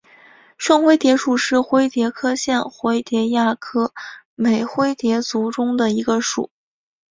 [0.57, 3.93] 圣灰蝶属是灰蝶科线灰蝶亚科
[4.33, 6.49] 美灰蝶族中的一个属。